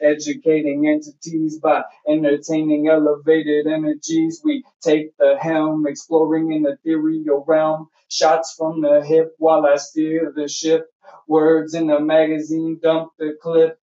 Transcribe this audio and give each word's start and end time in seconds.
educating 0.00 0.88
entities 0.88 1.58
by 1.58 1.82
entertaining 2.08 2.88
elevated 2.88 3.66
energies. 3.66 4.40
We 4.44 4.64
take 4.82 5.16
the 5.18 5.36
helm, 5.40 5.86
exploring 5.86 6.52
in 6.52 6.62
the 6.62 6.72
ethereal 6.72 7.44
realm. 7.46 7.88
Shots 8.08 8.54
from 8.56 8.80
the 8.80 9.04
hip 9.04 9.34
while 9.38 9.66
I 9.66 9.76
steer 9.76 10.32
the 10.34 10.48
ship. 10.48 10.86
Words 11.28 11.74
in 11.74 11.88
the 11.88 12.00
magazine, 12.00 12.78
dump 12.82 13.12
the 13.18 13.36
clip. 13.40 13.78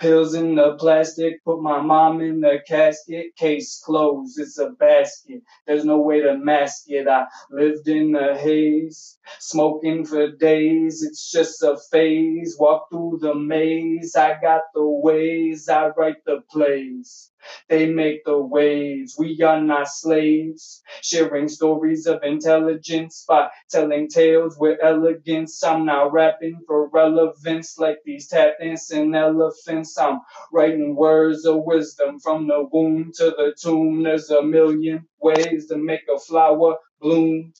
Pills 0.00 0.34
in 0.34 0.56
the 0.56 0.76
plastic, 0.76 1.44
put 1.44 1.62
my 1.62 1.80
mom 1.80 2.20
in 2.22 2.40
the 2.40 2.60
casket. 2.68 3.36
Case 3.36 3.82
closed, 3.84 4.38
it's 4.40 4.58
a 4.58 4.70
basket. 4.70 5.42
There's 5.66 5.86
no 5.86 6.00
way 6.00 6.22
to 6.22 6.38
mask 6.38 6.84
it. 6.88 7.08
I 7.08 7.26
lived 7.50 7.88
in 7.88 8.12
the 8.12 8.36
haze, 8.36 9.18
smoking 9.40 10.06
for 10.06 10.32
days. 10.32 11.02
It's 11.02 11.32
just 11.32 11.62
a 11.64 11.78
phase. 11.92 12.56
Walk 12.60 12.88
through 12.92 13.20
the 13.22 13.34
maze. 13.34 14.16
I 14.16 14.40
got 14.40 14.62
the 14.74 14.86
ways, 14.86 15.68
I 15.68 15.88
write 15.88 16.24
the 16.26 16.42
plays. 16.52 17.31
They 17.68 17.86
make 17.92 18.24
the 18.24 18.38
waves. 18.38 19.16
We 19.18 19.40
are 19.42 19.60
not 19.60 19.88
slaves. 19.88 20.82
Sharing 21.02 21.48
stories 21.48 22.06
of 22.06 22.22
intelligence 22.22 23.24
by 23.28 23.50
telling 23.70 24.08
tales 24.08 24.56
with 24.58 24.78
elegance. 24.82 25.62
I'm 25.64 25.86
not 25.86 26.12
rapping 26.12 26.60
for 26.66 26.88
relevance 26.88 27.78
like 27.78 27.98
these 28.04 28.28
tap 28.28 28.54
dancing 28.60 29.14
elephants. 29.14 29.98
I'm 29.98 30.20
writing 30.52 30.94
words 30.96 31.44
of 31.46 31.64
wisdom 31.64 32.18
from 32.20 32.46
the 32.48 32.68
womb 32.72 33.12
to 33.16 33.24
the 33.30 33.54
tomb. 33.60 34.02
There's 34.04 34.30
a 34.30 34.42
million 34.42 35.06
ways 35.20 35.68
to 35.68 35.76
make 35.78 36.02
a 36.14 36.18
flower 36.20 36.76
bloom. 37.00 37.52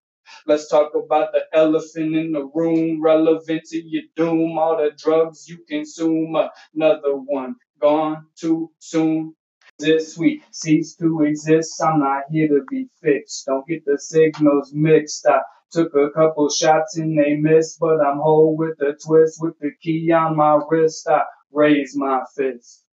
Let's 0.47 0.69
talk 0.69 0.93
about 0.95 1.33
the 1.33 1.45
elephant 1.53 2.17
in 2.17 2.33
the 2.33 2.45
room, 2.55 3.03
relevant 3.03 3.65
to 3.67 3.83
your 3.83 4.05
doom. 4.17 4.59
All 4.59 4.77
the 4.77 4.93
drugs 4.97 5.49
you 5.49 5.59
consume, 5.69 6.37
another 6.75 7.17
one 7.17 7.57
gone 7.81 8.27
too 8.37 8.71
soon 8.79 9.35
this 9.83 10.17
we 10.17 10.43
cease 10.51 10.95
to 10.97 11.23
exist. 11.23 11.83
I'm 11.83 12.01
not 12.01 12.25
here 12.31 12.49
to 12.49 12.65
be 12.71 12.89
fixed. 13.03 13.47
Don't 13.47 13.67
get 13.67 13.85
the 13.85 13.99
signals 13.99 14.73
mixed. 14.73 15.27
I 15.27 15.41
took 15.71 15.95
a 15.95 16.11
couple 16.11 16.49
shots 16.49 16.97
and 16.97 17.19
they 17.19 17.37
missed, 17.37 17.79
but 17.81 18.01
I'm 18.01 18.19
whole 18.19 18.57
with 18.57 18.79
the 18.79 18.99
twist 19.05 19.39
with 19.41 19.59
the 19.61 19.73
key 19.83 20.11
on 20.13 20.37
my 20.37 20.61
wrist. 20.71 21.09
I 21.09 21.23
raise 21.53 21.97
my 21.97 22.23
fist. 22.37 22.85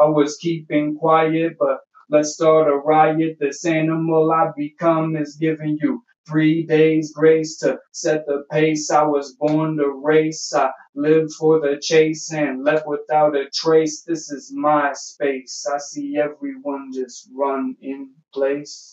I 0.00 0.06
was 0.06 0.38
keeping 0.38 0.96
quiet, 0.96 1.56
but 1.58 1.80
let's 2.08 2.34
start 2.34 2.68
a 2.72 2.76
riot. 2.76 3.38
This 3.40 3.64
animal 3.66 4.32
I 4.32 4.50
become 4.56 5.16
is 5.16 5.36
giving 5.36 5.78
you 5.82 6.02
Three 6.28 6.64
days 6.66 7.12
grace 7.12 7.58
to 7.58 7.78
set 7.92 8.26
the 8.26 8.44
pace. 8.50 8.90
I 8.90 9.04
was 9.04 9.34
born 9.34 9.76
to 9.78 9.88
race. 9.90 10.52
I 10.54 10.70
lived 10.94 11.32
for 11.34 11.60
the 11.60 11.78
chase 11.82 12.32
and 12.32 12.64
left 12.64 12.86
without 12.86 13.36
a 13.36 13.50
trace. 13.54 14.02
This 14.04 14.30
is 14.30 14.52
my 14.54 14.92
space. 14.94 15.66
I 15.72 15.78
see 15.78 16.18
everyone 16.18 16.90
just 16.94 17.28
run 17.34 17.76
in 17.82 18.10
place. 18.34 18.91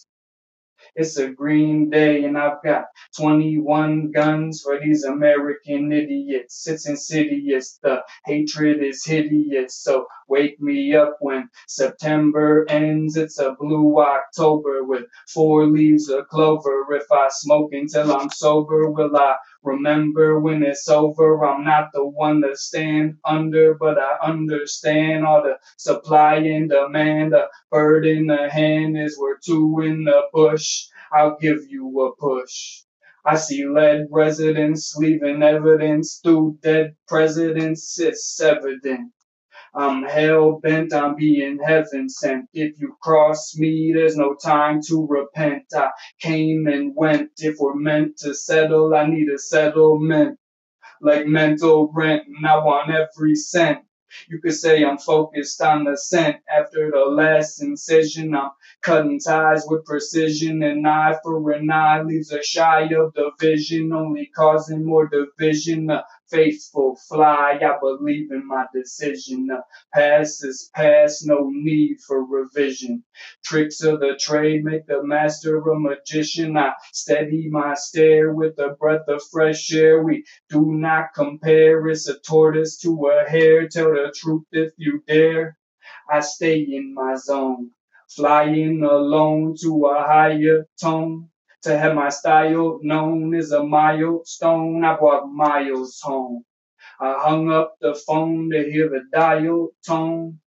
It's 0.99 1.15
a 1.15 1.29
green 1.29 1.89
day 1.89 2.25
and 2.25 2.37
I've 2.37 2.61
got 2.61 2.87
21 3.15 4.11
guns 4.11 4.61
for 4.61 4.77
these 4.81 5.05
American 5.05 5.93
idiots. 5.93 6.67
It's 6.67 6.89
insidious. 6.89 7.79
The 7.81 8.03
hatred 8.25 8.83
is 8.83 9.05
hideous. 9.05 9.75
So 9.75 10.07
wake 10.27 10.59
me 10.59 10.93
up 10.93 11.15
when 11.21 11.49
September 11.69 12.65
ends. 12.67 13.15
It's 13.15 13.39
a 13.39 13.55
blue 13.57 13.97
October 14.01 14.83
with 14.83 15.05
four 15.29 15.67
leaves 15.67 16.09
of 16.09 16.27
clover. 16.27 16.85
If 16.91 17.09
I 17.09 17.29
smoke 17.29 17.69
until 17.71 18.11
I'm 18.11 18.29
sober, 18.29 18.91
will 18.91 19.15
I 19.15 19.35
remember 19.63 20.39
when 20.39 20.63
it's 20.63 20.87
over? 20.87 21.43
I'm 21.45 21.63
not 21.63 21.89
the 21.93 22.05
one 22.05 22.41
to 22.41 22.55
stand 22.55 23.17
under, 23.25 23.73
but 23.73 23.97
I 23.97 24.17
understand 24.23 25.25
all 25.25 25.43
the 25.43 25.57
supply 25.77 26.35
and 26.35 26.69
demand. 26.69 27.33
A 27.33 27.47
bird 27.71 28.05
in 28.05 28.27
the 28.27 28.49
hand 28.49 28.97
is 28.97 29.17
worth 29.19 29.41
two 29.41 29.81
in 29.81 30.03
the 30.05 30.23
bush. 30.33 30.87
I'll 31.11 31.37
give 31.39 31.59
you 31.69 32.01
a 32.01 32.15
push. 32.15 32.83
I 33.25 33.35
see 33.35 33.67
lead 33.67 34.07
residents 34.11 34.95
leaving 34.97 35.43
evidence 35.43 36.19
through 36.23 36.59
dead 36.61 36.95
presidents. 37.07 37.99
It's 37.99 38.39
evident. 38.39 39.11
I'm 39.73 40.03
hell 40.03 40.59
bent 40.61 40.93
on 40.93 41.15
being 41.15 41.59
heaven 41.63 42.09
sent. 42.09 42.49
If 42.53 42.79
you 42.79 42.95
cross 43.01 43.55
me, 43.57 43.91
there's 43.93 44.17
no 44.17 44.35
time 44.35 44.81
to 44.87 45.05
repent. 45.07 45.65
I 45.75 45.89
came 46.19 46.67
and 46.67 46.93
went. 46.95 47.31
If 47.37 47.57
we're 47.59 47.75
meant 47.75 48.17
to 48.17 48.33
settle, 48.33 48.95
I 48.95 49.05
need 49.05 49.29
a 49.29 49.37
settlement. 49.37 50.37
Like 51.01 51.27
mental 51.27 51.91
rent, 51.93 52.23
and 52.27 52.45
I 52.45 52.57
want 52.57 52.89
every 52.89 53.35
cent. 53.35 53.79
You 54.27 54.41
could 54.41 54.55
say 54.55 54.83
I'm 54.83 54.97
focused 54.97 55.61
on 55.61 55.83
the 55.83 55.95
scent 55.97 56.37
after 56.49 56.89
the 56.91 57.05
last 57.05 57.61
incision. 57.61 58.35
I'm 58.35 58.51
cutting 58.81 59.19
ties 59.19 59.65
with 59.67 59.85
precision. 59.85 60.63
and 60.63 60.87
eye 60.87 61.17
for 61.23 61.51
an 61.51 61.69
eye 61.69 62.01
leaves 62.01 62.31
a 62.31 62.41
shy 62.43 62.89
of 62.93 63.13
division, 63.13 63.93
only 63.93 64.31
causing 64.35 64.83
more 64.85 65.07
division. 65.07 65.91
Faithful 66.31 66.97
fly, 67.07 67.59
I 67.61 67.77
believe 67.79 68.31
in 68.31 68.47
my 68.47 68.65
decision. 68.73 69.47
The 69.47 69.63
past 69.93 70.45
is 70.45 70.69
past, 70.75 71.25
no 71.27 71.49
need 71.51 71.97
for 72.01 72.25
revision. 72.25 73.03
Tricks 73.45 73.81
of 73.83 73.99
the 73.99 74.15
trade 74.19 74.63
make 74.63 74.87
the 74.87 75.03
master 75.03 75.57
a 75.59 75.79
magician. 75.79 76.57
I 76.57 76.73
steady 76.93 77.49
my 77.49 77.73
stare 77.75 78.33
with 78.33 78.59
a 78.59 78.75
breath 78.79 79.07
of 79.07 79.21
fresh 79.31 79.73
air. 79.73 80.03
We 80.03 80.25
do 80.49 80.73
not 80.73 81.13
compare. 81.15 81.87
It's 81.89 82.07
a 82.07 82.19
tortoise 82.19 82.77
to 82.81 83.07
a 83.07 83.29
hare. 83.29 83.67
Tell 83.67 83.91
the 83.91 84.13
truth 84.15 84.45
if 84.51 84.73
you 84.77 85.03
dare. 85.07 85.57
I 86.11 86.19
stay 86.21 86.59
in 86.59 86.93
my 86.93 87.15
zone, 87.15 87.71
flying 88.09 88.83
alone 88.83 89.55
to 89.63 89.85
a 89.87 90.03
higher 90.03 90.67
tone. 90.81 91.28
To 91.63 91.77
have 91.77 91.95
my 91.95 92.09
style 92.09 92.79
known 92.83 93.35
as 93.35 93.51
a 93.51 93.63
milestone, 93.63 94.85
I 94.85 94.95
brought 94.97 95.27
miles 95.27 95.99
home. 96.01 96.45
I 97.01 97.19
hung 97.19 97.51
up 97.51 97.75
the 97.81 97.95
phone 97.95 98.49
to 98.51 98.63
hear 98.71 98.89
the 98.89 99.03
dial 99.11 99.71
tone. 99.85 100.39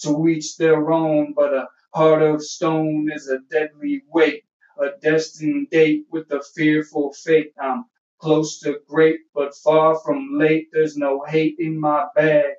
To 0.00 0.26
each 0.28 0.56
their 0.56 0.90
own, 0.90 1.34
but 1.34 1.54
a 1.54 1.68
heart 1.94 2.22
of 2.22 2.42
stone 2.42 3.10
is 3.14 3.28
a 3.28 3.38
deadly 3.50 4.02
weight, 4.08 4.44
a 4.80 4.88
destined 5.00 5.70
date 5.70 6.06
with 6.10 6.32
a 6.32 6.42
fearful 6.42 7.12
fate. 7.12 7.52
I'm 7.60 7.84
close 8.18 8.58
to 8.60 8.80
great, 8.88 9.20
but 9.34 9.54
far 9.54 9.98
from 10.00 10.38
late. 10.38 10.68
There's 10.72 10.96
no 10.96 11.24
hate 11.24 11.56
in 11.60 11.78
my 11.78 12.06
bag. 12.16 12.54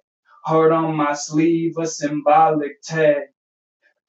Heart 0.45 0.71
on 0.71 0.95
my 0.95 1.13
sleeve, 1.13 1.77
a 1.77 1.87
symbolic 1.87 2.81
tag. 2.83 3.23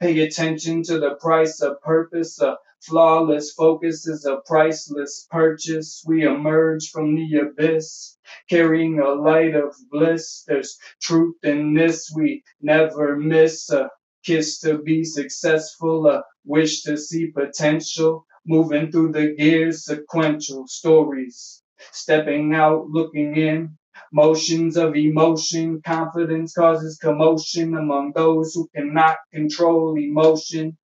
Pay 0.00 0.20
attention 0.20 0.82
to 0.84 1.00
the 1.00 1.16
price 1.16 1.60
of 1.62 1.81
purpose. 1.82 2.41
A 2.41 2.58
flawless 2.83 3.53
focus 3.53 4.06
is 4.06 4.25
a 4.25 4.41
priceless 4.47 5.27
purchase. 5.31 6.03
We 6.06 6.25
emerge 6.25 6.91
from 6.91 7.15
the 7.15 7.39
abyss, 7.39 8.16
carrying 8.49 8.99
a 9.00 9.11
light 9.15 9.55
of 9.55 9.75
bliss. 9.91 10.44
There's 10.47 10.78
truth 11.00 11.37
in 11.43 11.75
this. 11.75 12.12
We 12.15 12.43
never 12.61 13.17
miss 13.17 13.71
a 13.71 13.91
kiss 14.25 14.61
to 14.61 14.78
be 14.78 15.05
successful, 15.05 16.06
a 16.06 16.25
wish 16.44 16.83
to 16.83 16.97
see 16.97 17.31
potential. 17.31 18.27
Moving 18.47 18.91
through 18.91 19.12
the 19.12 19.34
gears, 19.34 19.84
sequential 19.84 20.67
stories. 20.67 21.62
Stepping 21.93 22.55
out, 22.55 22.88
looking 22.88 23.37
in, 23.37 23.78
Motions 24.12 24.77
of 24.77 24.97
emotion, 24.97 25.83
confidence 25.83 26.55
causes 26.55 26.97
commotion 26.97 27.75
among 27.77 28.12
those 28.12 28.55
who 28.55 28.69
cannot 28.75 29.17
control 29.34 29.99
emotion. 29.99 30.78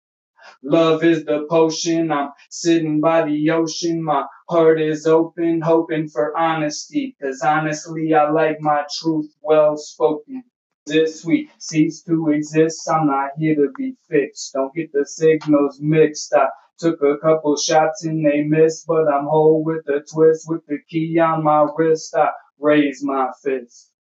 Love 0.62 1.05
is 1.05 1.25
the 1.25 1.47
potion. 1.50 2.10
I'm 2.12 2.31
sitting 2.50 3.00
by 3.00 3.25
the 3.25 3.50
ocean. 3.50 4.03
My 4.03 4.25
heart 4.49 4.81
is 4.81 5.06
open, 5.06 5.60
hoping 5.60 6.09
for 6.09 6.37
honesty. 6.37 7.16
Cause 7.21 7.41
honestly, 7.43 8.15
I 8.15 8.31
like 8.31 8.60
my 8.60 8.84
truth 9.00 9.31
well 9.43 9.77
spoken. 9.77 10.44
This 10.87 11.25
we 11.25 11.50
cease 11.59 12.03
to 12.04 12.30
exist. 12.30 12.89
I'm 12.91 13.07
not 13.07 13.30
here 13.39 13.54
to 13.54 13.71
be 13.77 13.97
fixed. 14.09 14.53
Don't 14.53 14.74
get 14.74 14.92
the 14.92 15.07
signals 15.07 15.80
mixed. 15.80 16.34
I 16.34 16.48
took 16.78 17.01
a 17.03 17.16
couple 17.18 17.57
shots 17.57 18.04
and 18.04 18.24
they 18.27 18.42
missed, 18.42 18.86
but 18.86 19.09
I'm 19.09 19.27
whole 19.27 19.65
with 19.65 19.89
a 19.89 20.01
twist 20.13 20.47
with 20.48 20.66
the 20.66 20.78
key 20.89 21.18
on 21.18 21.45
my 21.45 21.66
wrist. 21.77 22.15
I 22.15 22.30
raise 22.59 23.03
my 23.03 23.30
fist. 23.42 23.92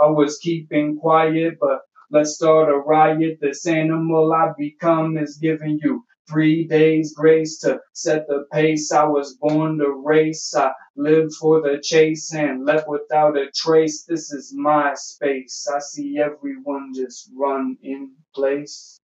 I 0.00 0.06
was 0.06 0.38
keeping 0.38 0.98
quiet, 0.98 1.58
but 1.60 1.80
let's 2.10 2.34
start 2.34 2.70
a 2.70 2.78
riot. 2.78 3.38
This 3.40 3.66
animal 3.66 4.32
I 4.32 4.52
become 4.56 5.18
is 5.18 5.38
giving 5.38 5.78
you 5.82 6.04
three 6.28 6.66
days 6.66 7.14
grace 7.14 7.58
to 7.60 7.80
set 7.94 8.26
the 8.28 8.44
pace. 8.52 8.92
I 8.92 9.04
was 9.04 9.36
born 9.40 9.78
to 9.78 10.02
race. 10.04 10.54
I 10.54 10.72
lived 10.96 11.34
for 11.34 11.60
the 11.62 11.80
chase 11.82 12.32
and 12.34 12.64
left 12.64 12.88
without 12.88 13.36
a 13.36 13.50
trace. 13.54 14.04
This 14.04 14.32
is 14.32 14.52
my 14.54 14.94
space. 14.94 15.66
I 15.74 15.78
see 15.80 16.18
everyone 16.18 16.92
just 16.94 17.30
run 17.36 17.76
in 17.82 18.12
place. 18.34 18.97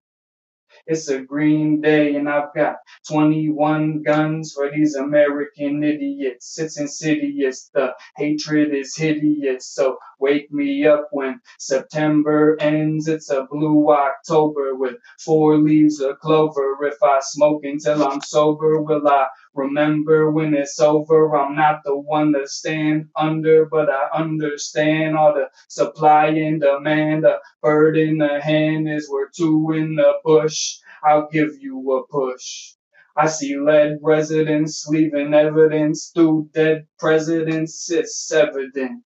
It's 0.87 1.09
a 1.09 1.21
green 1.21 1.81
day 1.81 2.15
and 2.15 2.29
I've 2.29 2.53
got 2.55 2.77
21 3.07 4.03
guns 4.03 4.53
for 4.53 4.69
these 4.71 4.95
American 4.95 5.83
idiots. 5.83 6.59
It's 6.59 6.79
insidious. 6.79 7.69
The 7.73 7.93
hatred 8.17 8.73
is 8.73 8.95
hideous. 8.95 9.67
So 9.67 9.97
wake 10.19 10.51
me 10.51 10.85
up 10.85 11.07
when 11.11 11.39
September 11.59 12.57
ends. 12.59 13.07
It's 13.07 13.29
a 13.31 13.47
blue 13.49 13.91
October 13.91 14.75
with 14.75 14.95
four 15.19 15.57
leaves 15.57 15.99
of 16.01 16.19
clover. 16.19 16.77
If 16.83 17.01
I 17.03 17.19
smoke 17.21 17.63
until 17.63 18.03
I'm 18.07 18.21
sober, 18.21 18.81
will 18.81 19.07
I 19.07 19.27
remember 19.53 20.31
when 20.31 20.53
it's 20.53 20.79
over? 20.79 21.35
I'm 21.35 21.55
not 21.55 21.81
the 21.83 21.97
one 21.97 22.33
to 22.33 22.47
stand 22.47 23.09
under, 23.15 23.65
but 23.65 23.89
I 23.89 24.09
understand 24.13 25.17
all 25.17 25.33
the 25.33 25.49
supply 25.67 26.27
and 26.27 26.61
demand. 26.61 27.25
A 27.25 27.39
bird 27.61 27.97
in 27.97 28.17
the 28.19 28.41
hand 28.41 28.89
is 28.89 29.09
worth 29.09 29.33
two 29.33 29.71
in 29.75 29.95
the 29.95 30.13
bush. 30.23 30.74
I'll 31.05 31.29
give 31.31 31.51
you 31.59 31.91
a 31.91 32.07
push. 32.07 32.73
I 33.15 33.27
see 33.27 33.57
lead 33.57 33.99
residents 34.01 34.87
leaving 34.89 35.33
evidence 35.33 36.11
through 36.13 36.49
dead 36.53 36.87
presidents. 36.99 37.89
It's 37.91 38.31
evident. 38.31 39.03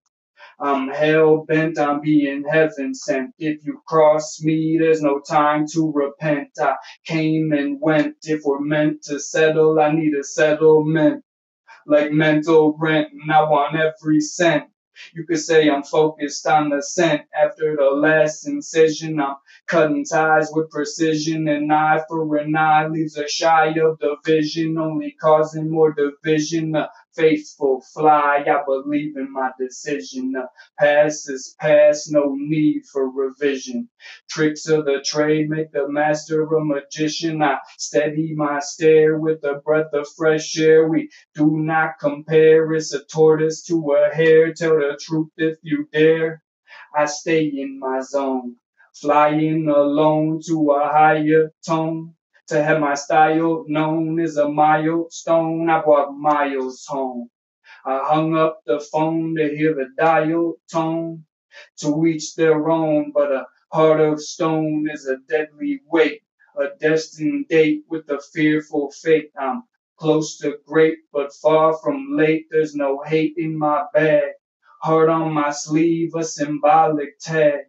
I'm 0.61 0.89
hell 0.89 1.45
bent 1.45 1.77
on 1.77 2.01
being 2.01 2.43
heaven 2.49 2.93
sent. 2.93 3.31
If 3.37 3.65
you 3.65 3.81
cross 3.87 4.41
me, 4.41 4.77
there's 4.79 5.01
no 5.01 5.19
time 5.19 5.65
to 5.73 5.91
repent. 5.93 6.49
I 6.59 6.75
came 7.05 7.53
and 7.53 7.79
went. 7.79 8.15
If 8.23 8.41
we're 8.43 8.59
meant 8.61 9.03
to 9.03 9.19
settle, 9.19 9.79
I 9.79 9.91
need 9.91 10.13
a 10.15 10.23
settlement. 10.23 11.23
Like 11.85 12.11
mental 12.11 12.75
rent, 12.79 13.09
and 13.13 13.31
I 13.31 13.43
want 13.43 13.75
every 13.75 14.21
cent. 14.21 14.65
You 15.13 15.25
could 15.25 15.39
say 15.39 15.69
I'm 15.69 15.83
focused 15.83 16.45
on 16.47 16.69
the 16.69 16.81
scent 16.81 17.21
after 17.35 17.75
the 17.75 17.91
last 17.91 18.47
incision. 18.47 19.19
I'm 19.19 19.35
cutting 19.67 20.05
ties 20.05 20.51
with 20.53 20.69
precision, 20.69 21.47
and 21.47 21.71
eye 21.71 22.01
for 22.07 22.37
an 22.37 22.55
eye 22.55 22.87
leaves 22.87 23.17
a 23.17 23.27
shy 23.27 23.73
of 23.79 23.99
division, 23.99 24.77
only 24.77 25.15
causing 25.19 25.69
more 25.69 25.93
division. 25.93 26.71
The 26.71 26.89
faithful 27.19 27.81
fly, 27.93 28.45
I 28.47 28.63
believe 28.65 29.17
in 29.17 29.31
my 29.33 29.51
decision. 29.59 30.31
The 30.31 30.47
past 30.79 31.29
is 31.29 31.55
past, 31.59 32.11
no 32.13 32.35
need 32.37 32.83
for 32.91 33.09
revision. 33.11 33.89
Tricks 34.29 34.67
of 34.69 34.85
the 34.85 35.03
trade 35.05 35.49
make 35.49 35.71
the 35.73 35.89
master 35.89 36.43
a 36.43 36.65
magician. 36.65 37.43
I 37.43 37.59
steady 37.77 38.33
my 38.35 38.59
stare 38.59 39.19
with 39.19 39.43
a 39.43 39.55
breath 39.65 39.93
of 39.93 40.07
fresh 40.17 40.57
air. 40.57 40.87
We 40.87 41.09
do 41.35 41.57
not 41.57 41.99
compare. 41.99 42.73
It's 42.73 42.93
a 42.93 43.03
tortoise 43.05 43.63
to 43.65 43.75
a 43.93 44.15
hare. 44.15 44.53
Tell 44.53 44.77
the 44.77 44.97
truth 45.01 45.31
if 45.37 45.57
you 45.63 45.87
dare. 45.93 46.41
I 46.95 47.05
stay 47.05 47.45
in 47.45 47.79
my 47.79 48.01
zone, 48.01 48.57
flying 48.95 49.67
alone 49.69 50.41
to 50.47 50.71
a 50.71 50.87
higher 50.89 51.51
tone. 51.65 52.15
To 52.49 52.63
have 52.63 52.79
my 52.79 52.95
style 52.95 53.63
known 53.67 54.19
as 54.19 54.37
a 54.37 54.49
milestone, 54.49 55.69
I 55.69 55.83
brought 55.83 56.17
miles 56.17 56.83
home. 56.87 57.29
I 57.85 57.99
hung 58.03 58.35
up 58.35 58.61
the 58.65 58.79
phone 58.79 59.35
to 59.35 59.55
hear 59.55 59.75
the 59.75 59.89
dial 59.95 60.55
tone. 60.71 61.25
To 61.81 62.07
each 62.07 62.33
their 62.33 62.67
own, 62.71 63.11
but 63.11 63.31
a 63.31 63.45
heart 63.71 63.99
of 64.01 64.19
stone 64.19 64.87
is 64.91 65.05
a 65.05 65.17
deadly 65.27 65.81
weight, 65.85 66.23
a 66.57 66.75
destined 66.79 67.49
date 67.49 67.83
with 67.87 68.09
a 68.09 68.19
fearful 68.33 68.89
fate. 68.91 69.31
I'm 69.37 69.65
close 69.97 70.39
to 70.39 70.57
great, 70.65 70.97
but 71.13 71.31
far 71.33 71.77
from 71.77 72.17
late. 72.17 72.47
There's 72.49 72.73
no 72.73 73.03
hate 73.03 73.35
in 73.37 73.59
my 73.59 73.85
bag. 73.93 74.31
Heart 74.81 75.09
on 75.09 75.33
my 75.33 75.51
sleeve, 75.51 76.15
a 76.15 76.23
symbolic 76.23 77.19
tag. 77.19 77.65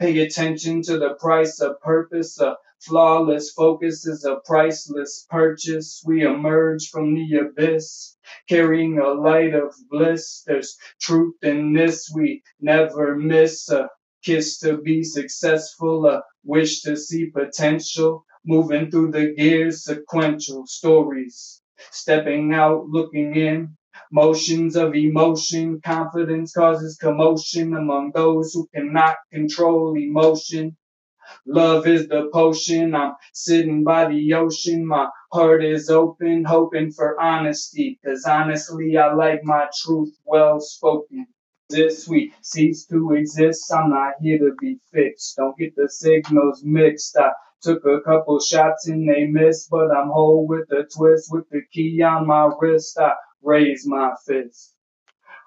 Pay 0.00 0.18
attention 0.18 0.82
to 0.82 0.98
the 0.98 1.14
price 1.20 1.60
of 1.60 1.80
purpose. 1.80 2.40
A 2.40 2.56
flawless 2.84 3.52
focus 3.52 4.06
is 4.06 4.24
a 4.24 4.40
priceless 4.44 5.26
purchase. 5.30 6.02
We 6.06 6.24
emerge 6.24 6.88
from 6.90 7.14
the 7.14 7.38
abyss, 7.38 8.16
carrying 8.48 8.98
a 8.98 9.08
light 9.08 9.54
of 9.54 9.74
bliss. 9.90 10.42
There's 10.46 10.76
truth 11.00 11.36
in 11.42 11.72
this. 11.72 12.10
We 12.14 12.42
never 12.60 13.16
miss 13.16 13.70
a 13.70 13.90
kiss 14.24 14.58
to 14.60 14.78
be 14.78 15.02
successful, 15.02 16.06
a 16.06 16.22
wish 16.44 16.82
to 16.82 16.96
see 16.96 17.30
potential. 17.30 18.24
Moving 18.44 18.90
through 18.90 19.12
the 19.12 19.34
gears, 19.34 19.84
sequential 19.84 20.66
stories. 20.66 21.62
Stepping 21.90 22.52
out, 22.52 22.86
looking 22.88 23.36
in, 23.36 23.76
Motions 24.10 24.76
of 24.76 24.94
emotion, 24.94 25.80
confidence 25.82 26.52
causes 26.52 26.96
commotion 26.96 27.74
among 27.74 28.12
those 28.12 28.52
who 28.52 28.66
cannot 28.74 29.16
control 29.32 29.96
emotion. 29.96 30.76
Love 31.46 31.86
is 31.86 32.08
the 32.08 32.28
potion. 32.32 32.94
I'm 32.94 33.14
sitting 33.32 33.84
by 33.84 34.08
the 34.08 34.34
ocean. 34.34 34.86
My 34.86 35.08
heart 35.32 35.64
is 35.64 35.90
open, 35.90 36.44
hoping 36.44 36.92
for 36.92 37.20
honesty. 37.20 37.98
Cause 38.04 38.24
honestly, 38.26 38.96
I 38.96 39.12
like 39.14 39.40
my 39.44 39.68
truth 39.82 40.16
well 40.24 40.60
spoken. 40.60 41.26
This 41.68 42.08
we 42.08 42.34
cease 42.42 42.86
to 42.86 43.12
exist. 43.12 43.72
I'm 43.72 43.90
not 43.90 44.14
here 44.20 44.38
to 44.38 44.54
be 44.60 44.78
fixed. 44.92 45.36
Don't 45.36 45.56
get 45.56 45.74
the 45.74 45.88
signals 45.88 46.62
mixed. 46.64 47.16
I 47.16 47.30
took 47.62 47.84
a 47.86 48.00
couple 48.02 48.38
shots 48.40 48.88
and 48.88 49.08
they 49.08 49.26
missed, 49.26 49.70
but 49.70 49.90
I'm 49.90 50.10
whole 50.10 50.46
with 50.46 50.70
a 50.72 50.84
twist 50.84 51.28
with 51.32 51.48
the 51.50 51.62
key 51.72 52.02
on 52.02 52.26
my 52.26 52.50
wrist. 52.60 52.98
I 52.98 53.12
raise 53.42 53.86
my 53.86 54.12
fist. 54.26 54.74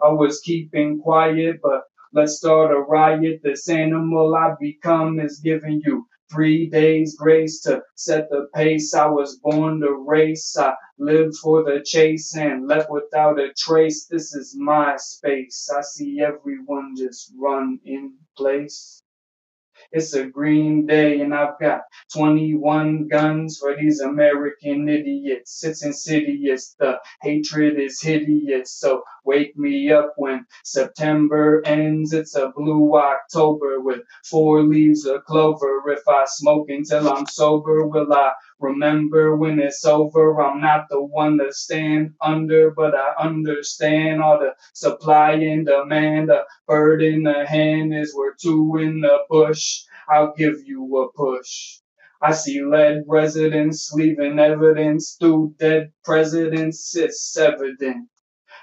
I 0.04 0.10
was 0.10 0.42
keeping 0.42 1.02
quiet, 1.02 1.60
but 1.62 1.84
let's 2.16 2.38
start 2.38 2.72
a 2.72 2.80
riot. 2.80 3.42
This 3.44 3.68
animal 3.68 4.36
I've 4.36 4.58
become 4.60 5.20
is 5.20 5.42
giving 5.44 5.82
you 5.86 6.08
three 6.32 6.70
days 6.70 7.16
grace 7.18 7.62
to 7.64 7.84
set 7.96 8.30
the 8.30 8.48
pace. 8.56 8.96
I 8.96 9.08
was 9.08 9.38
born 9.44 9.82
to 9.82 10.06
race. 10.08 10.56
I 10.58 10.74
live 10.98 11.36
for 11.44 11.64
the 11.64 11.84
chase 11.86 12.36
and 12.38 12.68
left 12.68 12.90
without 12.90 13.38
a 13.38 13.54
trace. 13.58 14.08
This 14.08 14.34
is 14.34 14.56
my 14.58 14.96
space. 14.98 15.70
I 15.76 15.82
see 15.82 16.22
everyone 16.22 16.96
just 16.98 17.34
run 17.38 17.80
in 17.86 18.14
place. 18.38 18.95
It's 19.92 20.14
a 20.14 20.26
green 20.26 20.86
day 20.86 21.22
and 21.22 21.34
I've 21.34 21.60
got 21.60 21.82
21 22.14 23.08
guns 23.08 23.58
for 23.60 23.76
these 23.76 24.02
American 24.02 24.88
idiots. 24.90 25.64
It's 25.64 25.84
insidious. 25.84 26.76
The 26.80 27.00
hatred 27.22 27.80
is 27.80 28.02
hideous. 28.02 28.72
So 28.74 29.04
wake 29.26 29.58
me 29.58 29.92
up 29.92 30.14
when 30.18 30.46
September 30.64 31.62
ends. 31.66 32.14
It's 32.14 32.36
a 32.36 32.52
blue 32.56 32.96
October 32.96 33.82
with 33.82 34.02
four 34.26 34.64
leaves 34.64 35.06
of 35.06 35.24
clover. 35.26 35.84
If 35.88 36.08
I 36.08 36.26
smoke 36.28 36.70
until 36.70 37.10
I'm 37.10 37.26
sober, 37.26 37.88
will 37.88 38.12
I 38.14 38.32
remember 38.60 39.36
when 39.36 39.60
it's 39.60 39.86
over? 39.86 40.42
I'm 40.42 40.62
not 40.62 40.88
the 40.90 41.04
one 41.04 41.38
to 41.40 41.52
stand 41.54 42.14
under, 42.22 42.72
but 42.72 42.96
I 42.96 43.14
understand 43.20 44.22
all 44.22 44.40
the 44.40 44.56
supply 44.74 45.34
and 45.34 45.66
demand. 45.66 46.30
A 46.30 46.46
bird 46.68 47.02
in 47.02 47.24
the 47.24 47.46
hand 47.46 47.94
is 47.94 48.16
worth 48.16 48.38
two 48.38 48.78
in 48.78 49.02
the 49.02 49.20
bush. 49.30 49.84
I'll 50.10 50.34
give 50.36 50.56
you 50.66 50.98
a 50.98 51.12
push. 51.14 51.80
I 52.22 52.32
see 52.34 52.64
lead 52.64 53.04
residents 53.08 53.92
leaving 53.94 54.40
evidence 54.40 55.18
through 55.20 55.56
dead 55.60 55.92
presidents. 56.04 56.96
It's 56.96 57.38
evident. 57.38 58.10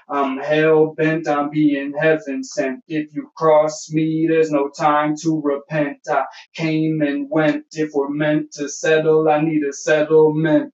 I'm 0.09 0.37
hell 0.37 0.93
bent 0.95 1.27
on 1.27 1.49
being 1.49 1.93
heaven 1.99 2.43
sent. 2.43 2.83
If 2.87 3.13
you 3.13 3.31
cross 3.35 3.91
me, 3.91 4.27
there's 4.27 4.51
no 4.51 4.69
time 4.69 5.15
to 5.21 5.41
repent. 5.41 5.99
I 6.09 6.25
came 6.53 7.01
and 7.01 7.29
went. 7.29 7.65
If 7.73 7.91
we're 7.93 8.09
meant 8.09 8.51
to 8.53 8.69
settle, 8.69 9.29
I 9.29 9.41
need 9.41 9.63
a 9.63 9.73
settlement. 9.73 10.73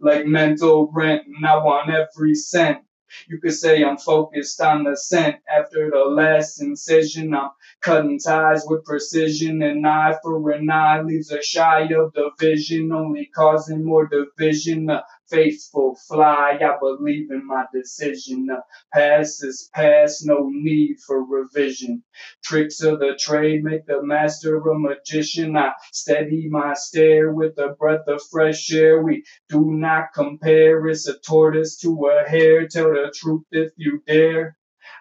Like 0.00 0.26
mental 0.26 0.90
rent, 0.94 1.26
and 1.26 1.46
I 1.46 1.56
want 1.56 1.90
every 1.90 2.34
cent. 2.34 2.78
You 3.26 3.40
could 3.40 3.54
say 3.54 3.82
I'm 3.82 3.96
focused 3.96 4.60
on 4.60 4.84
the 4.84 4.96
scent 4.96 5.36
after 5.50 5.90
the 5.90 6.04
last 6.04 6.60
incision. 6.60 7.34
I'm 7.34 7.50
cutting 7.80 8.18
ties 8.18 8.64
with 8.66 8.84
precision. 8.84 9.62
An 9.62 9.84
eye 9.86 10.16
for 10.22 10.50
an 10.50 10.70
eye 10.70 11.00
leaves 11.00 11.32
a 11.32 11.42
shy 11.42 11.84
of 11.84 12.12
the 12.12 12.30
vision, 12.38 12.92
only 12.92 13.30
causing 13.34 13.84
more 13.84 14.06
division. 14.06 14.90
Faithful 15.30 15.96
fly, 16.08 16.58
I 16.60 16.78
believe 16.80 17.30
in 17.30 17.46
my 17.46 17.66
decision. 17.72 18.46
The 18.46 18.62
past 18.92 19.44
is 19.44 19.70
past, 19.74 20.26
no 20.26 20.48
need 20.50 20.98
for 21.06 21.24
revision. 21.24 22.04
Tricks 22.44 22.82
of 22.82 23.00
the 23.00 23.16
trade 23.18 23.64
make 23.64 23.86
the 23.86 24.02
master 24.02 24.56
a 24.58 24.78
magician. 24.78 25.56
I 25.56 25.72
steady 25.92 26.48
my 26.48 26.74
stare 26.74 27.32
with 27.32 27.58
a 27.58 27.70
breath 27.78 28.06
of 28.08 28.22
fresh 28.30 28.72
air. 28.72 29.02
We 29.02 29.24
do 29.48 29.72
not 29.72 30.12
compare. 30.14 30.86
It's 30.88 31.08
a 31.08 31.18
tortoise 31.18 31.78
to 31.80 32.06
a 32.06 32.28
hare. 32.28 32.68
Tell 32.68 32.90
the 32.90 33.12
truth 33.14 33.44
if 33.52 33.72
you 33.76 34.02
dare. 34.06 34.56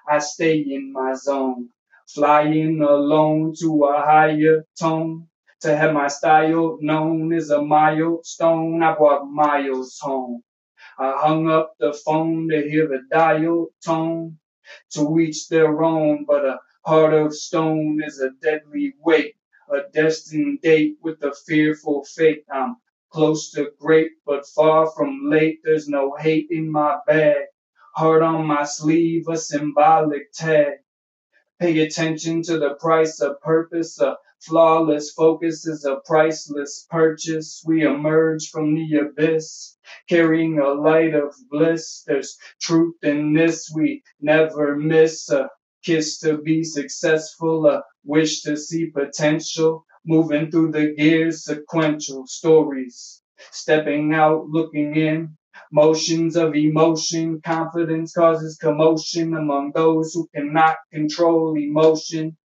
I 0.09 0.19
stay 0.19 0.57
in 0.59 0.93
my 0.93 1.13
zone, 1.13 1.69
flying 2.07 2.81
alone 2.81 3.53
to 3.61 3.85
a 3.85 4.01
higher 4.01 4.65
tone. 4.79 5.27
To 5.61 5.75
have 5.75 5.93
my 5.93 6.07
style 6.07 6.77
known 6.81 7.33
as 7.33 7.49
a 7.49 7.61
milestone, 7.61 8.83
I 8.83 8.95
brought 8.95 9.25
miles 9.25 9.97
home. 9.99 10.43
I 10.99 11.13
hung 11.17 11.49
up 11.49 11.73
the 11.79 11.93
phone 11.93 12.49
to 12.49 12.61
hear 12.61 12.87
the 12.87 13.01
dial 13.11 13.69
tone. 13.83 14.37
To 14.91 15.19
each 15.19 15.49
their 15.49 15.83
own, 15.83 16.25
but 16.25 16.45
a 16.45 16.59
heart 16.85 17.13
of 17.13 17.33
stone 17.33 18.01
is 18.05 18.21
a 18.21 18.31
deadly 18.41 18.93
weight, 18.99 19.35
a 19.71 19.89
destined 19.93 20.61
date 20.61 20.97
with 21.01 21.23
a 21.23 21.33
fearful 21.47 22.03
fate. 22.03 22.45
I'm 22.51 22.77
close 23.09 23.51
to 23.51 23.71
great, 23.79 24.11
but 24.25 24.45
far 24.45 24.91
from 24.91 25.29
late. 25.29 25.61
There's 25.63 25.87
no 25.89 26.15
hate 26.15 26.47
in 26.51 26.69
my 26.71 26.99
bag. 27.07 27.45
Heart 27.95 28.21
on 28.23 28.45
my 28.45 28.63
sleeve, 28.65 29.27
a 29.27 29.37
symbolic 29.37 30.31
tag. 30.33 30.73
Pay 31.59 31.79
attention 31.79 32.43
to 32.43 32.59
the 32.59 32.75
price 32.75 33.21
of 33.21 33.41
purpose. 33.41 33.99
A 34.01 34.17
flawless 34.41 35.11
focus 35.11 35.65
is 35.67 35.85
a 35.85 36.01
priceless 36.05 36.85
purchase. 36.89 37.63
We 37.65 37.83
emerge 37.83 38.49
from 38.49 38.75
the 38.75 38.97
abyss, 38.97 39.77
carrying 40.09 40.59
a 40.59 40.73
light 40.73 41.13
of 41.13 41.35
bliss. 41.49 42.03
There's 42.05 42.37
truth 42.61 42.95
in 43.03 43.33
this 43.33 43.71
we 43.73 44.03
never 44.21 44.75
miss. 44.75 45.29
A 45.29 45.49
kiss 45.83 46.19
to 46.19 46.37
be 46.37 46.63
successful, 46.63 47.65
a 47.67 47.83
wish 48.03 48.41
to 48.43 48.57
see 48.57 48.87
potential. 48.91 49.85
Moving 50.05 50.51
through 50.51 50.71
the 50.71 50.93
gears, 50.95 51.45
sequential 51.45 52.27
stories. 52.27 53.21
Stepping 53.51 54.13
out, 54.13 54.47
looking 54.47 54.95
in, 54.95 55.37
Motions 55.71 56.37
of 56.37 56.55
emotion, 56.55 57.41
confidence 57.41 58.13
causes 58.13 58.57
commotion 58.57 59.33
among 59.33 59.71
those 59.73 60.13
who 60.13 60.27
cannot 60.33 60.77
control 60.93 61.57
emotion. 61.57 62.37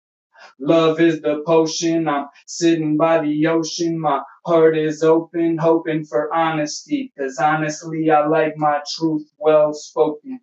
Love 0.59 1.01
is 1.01 1.21
the 1.23 1.43
potion. 1.47 2.09
I'm 2.09 2.29
sitting 2.47 2.97
by 2.97 3.21
the 3.21 3.47
ocean. 3.47 3.99
My 3.99 4.23
heart 4.47 4.77
is 4.79 5.03
open, 5.03 5.59
hoping 5.59 6.05
for 6.05 6.33
honesty. 6.35 7.13
Cause 7.19 7.39
honestly, 7.39 8.11
I 8.11 8.27
like 8.27 8.57
my 8.57 8.81
truth 8.97 9.29
well 9.39 9.73
spoken. 9.75 10.41